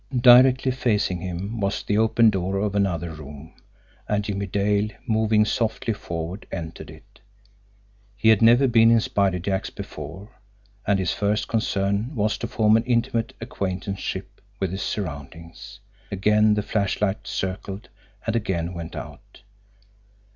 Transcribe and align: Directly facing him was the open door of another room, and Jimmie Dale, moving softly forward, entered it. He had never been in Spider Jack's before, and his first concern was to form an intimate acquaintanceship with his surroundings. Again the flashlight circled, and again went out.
Directly 0.19 0.71
facing 0.71 1.21
him 1.21 1.59
was 1.59 1.83
the 1.83 1.99
open 1.99 2.31
door 2.31 2.57
of 2.57 2.73
another 2.73 3.11
room, 3.11 3.53
and 4.07 4.23
Jimmie 4.23 4.47
Dale, 4.47 4.89
moving 5.07 5.45
softly 5.45 5.93
forward, 5.93 6.47
entered 6.51 6.89
it. 6.89 7.19
He 8.17 8.29
had 8.29 8.41
never 8.41 8.67
been 8.67 8.89
in 8.89 8.99
Spider 8.99 9.37
Jack's 9.37 9.69
before, 9.69 10.31
and 10.87 10.97
his 10.97 11.11
first 11.13 11.47
concern 11.47 12.15
was 12.15 12.35
to 12.39 12.47
form 12.47 12.77
an 12.77 12.83
intimate 12.85 13.35
acquaintanceship 13.39 14.41
with 14.59 14.71
his 14.71 14.81
surroundings. 14.81 15.79
Again 16.11 16.55
the 16.55 16.63
flashlight 16.63 17.27
circled, 17.27 17.89
and 18.25 18.35
again 18.35 18.73
went 18.73 18.95
out. 18.95 19.43